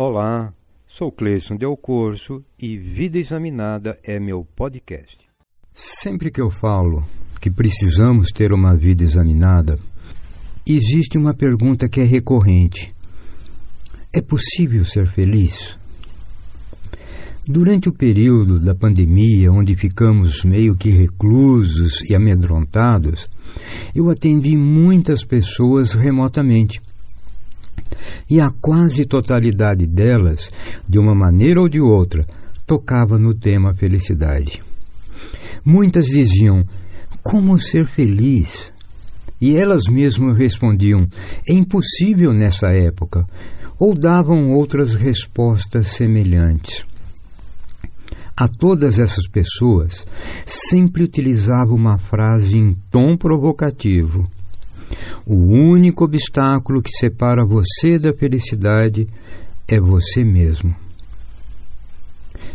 [0.00, 0.54] Olá,
[0.86, 5.18] sou Cleison Del Corso e Vida Examinada é meu podcast.
[5.74, 7.02] Sempre que eu falo
[7.40, 9.76] que precisamos ter uma vida examinada,
[10.64, 12.94] existe uma pergunta que é recorrente:
[14.14, 15.76] é possível ser feliz?
[17.44, 23.28] Durante o período da pandemia, onde ficamos meio que reclusos e amedrontados,
[23.92, 26.80] eu atendi muitas pessoas remotamente
[28.28, 30.50] e a quase totalidade delas,
[30.88, 32.24] de uma maneira ou de outra,
[32.66, 34.62] tocava no tema felicidade.
[35.64, 36.64] Muitas diziam:
[37.22, 38.72] Como ser feliz?
[39.40, 41.08] E elas mesmas respondiam:
[41.48, 43.26] É impossível nessa época,
[43.78, 46.84] ou davam outras respostas semelhantes.
[48.36, 50.06] A todas essas pessoas
[50.46, 54.28] sempre utilizava uma frase em tom provocativo
[55.26, 59.06] o único obstáculo que separa você da felicidade
[59.66, 60.74] é você mesmo.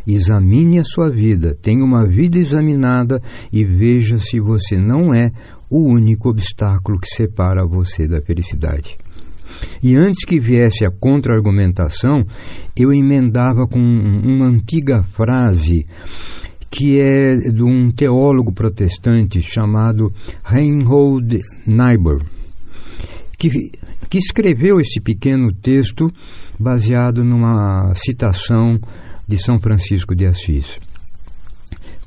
[0.06, 5.32] Examine a sua vida, tenha uma vida examinada e veja se você não é
[5.70, 8.98] o único obstáculo que separa você da felicidade.
[9.82, 12.26] E antes que viesse a contra-argumentação,
[12.76, 15.86] eu emendava com uma antiga frase
[16.76, 20.12] que é de um teólogo protestante chamado
[20.44, 22.26] Reinhold Niebuhr,
[23.38, 23.50] que,
[24.10, 26.12] que escreveu esse pequeno texto
[26.60, 28.80] baseado numa citação
[29.28, 30.80] de São Francisco de Assis.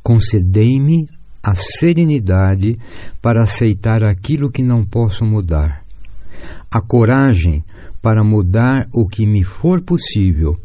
[0.02, 1.06] Concedei-me
[1.40, 2.76] a serenidade
[3.22, 5.84] para aceitar aquilo que não posso mudar,
[6.68, 7.62] a coragem
[8.02, 10.56] para mudar o que me for possível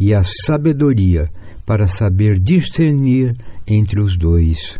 [0.00, 1.41] e a sabedoria para
[1.88, 3.34] saber discernir
[3.66, 4.78] entre os dois.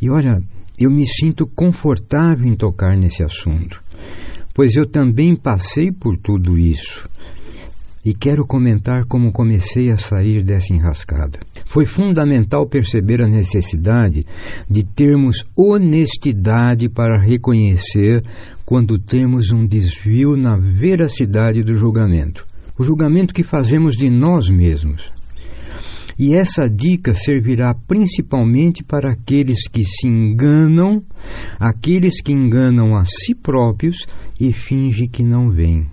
[0.00, 0.42] E olha,
[0.78, 3.82] eu me sinto confortável em tocar nesse assunto,
[4.54, 7.08] pois eu também passei por tudo isso.
[8.04, 11.40] E quero comentar como comecei a sair dessa enrascada.
[11.64, 14.24] Foi fundamental perceber a necessidade
[14.70, 18.22] de termos honestidade para reconhecer
[18.64, 22.46] quando temos um desvio na veracidade do julgamento.
[22.78, 25.15] O julgamento que fazemos de nós mesmos.
[26.18, 31.02] E essa dica servirá principalmente para aqueles que se enganam,
[31.58, 34.06] aqueles que enganam a si próprios
[34.40, 35.86] e fingem que não veem.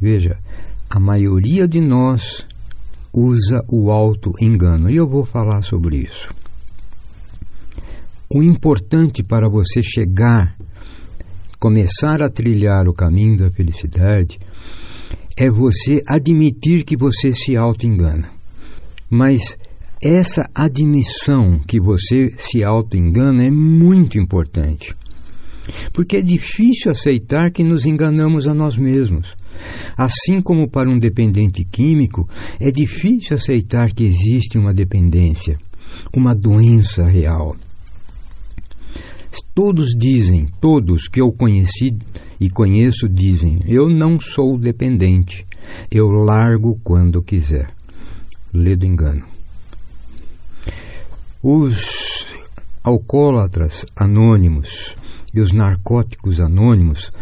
[0.00, 0.38] Veja,
[0.90, 2.44] a maioria de nós
[3.12, 6.32] usa o auto-engano e eu vou falar sobre isso.
[8.28, 10.56] O importante para você chegar,
[11.58, 14.38] começar a trilhar o caminho da felicidade,
[15.36, 18.37] é você admitir que você se auto-engana.
[19.10, 19.56] Mas
[20.00, 24.94] essa admissão que você se auto-engana é muito importante.
[25.92, 29.36] Porque é difícil aceitar que nos enganamos a nós mesmos.
[29.96, 32.28] Assim como para um dependente químico,
[32.60, 35.58] é difícil aceitar que existe uma dependência,
[36.14, 37.56] uma doença real.
[39.54, 41.96] Todos dizem, todos que eu conheci
[42.40, 45.44] e conheço dizem: eu não sou dependente,
[45.90, 47.77] eu largo quando quiser
[48.52, 49.24] lê do engano.
[51.42, 52.26] Os
[52.82, 54.96] alcoólatras anônimos
[55.32, 57.12] e os narcóticos anônimos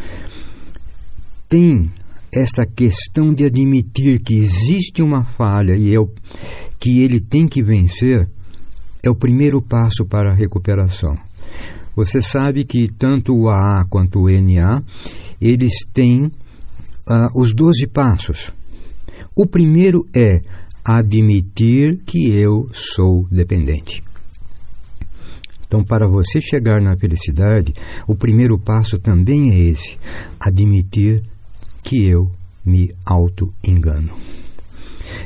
[1.48, 1.90] têm
[2.32, 5.98] esta questão de admitir que existe uma falha e é
[6.78, 8.28] que ele tem que vencer
[9.02, 11.16] é o primeiro passo para a recuperação.
[11.94, 14.82] Você sabe que tanto o AA quanto o NA
[15.40, 18.52] eles têm uh, os 12 passos.
[19.34, 20.42] O primeiro é
[20.86, 24.04] admitir que eu sou dependente.
[25.66, 27.72] Então, para você chegar na felicidade,
[28.06, 29.96] o primeiro passo também é esse:
[30.38, 31.24] admitir
[31.84, 32.30] que eu
[32.64, 34.12] me auto-engano.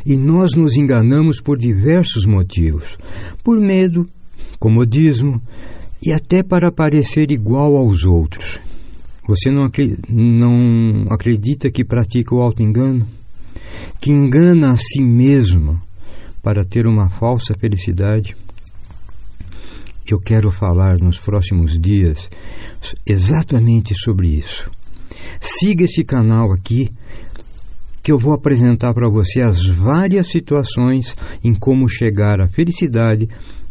[0.05, 2.97] E nós nos enganamos por diversos motivos:
[3.45, 4.09] por medo,
[4.59, 5.43] comodismo
[6.03, 8.59] e até para parecer igual aos outros.
[9.29, 9.67] Você não,
[11.11, 13.07] acredita que pratica o auto-engano?
[14.01, 15.81] Que engana a si mesmo
[16.43, 18.37] para ter uma falsa felicidade.
[20.07, 22.29] Eu quero falar nos próximos dias
[23.07, 24.71] exatamente sobre isso.
[25.41, 26.91] Siga esse canal aqui
[28.03, 31.15] que eu vou apresentar para você as várias situações
[31.45, 33.29] em como chegar à felicidade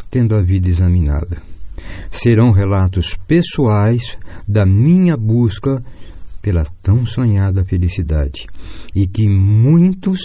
[0.09, 1.41] tendo a vida examinada.
[2.11, 5.83] Serão relatos pessoais da minha busca
[6.41, 8.45] pela tão sonhada felicidade
[8.95, 10.19] e que muitos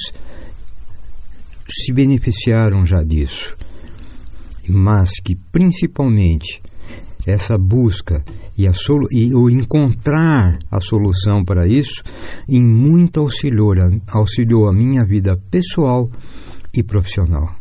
[1.69, 3.56] se beneficiaram já disso,
[4.69, 6.62] mas que principalmente
[7.26, 8.22] essa busca
[8.56, 8.66] e,
[9.12, 12.02] e o encontrar a solução para isso
[12.49, 13.75] em muito auxiliou,
[14.08, 16.10] auxiliou a minha vida pessoal
[16.72, 17.55] e profissional.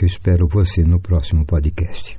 [0.00, 2.18] Eu espero você no próximo podcast.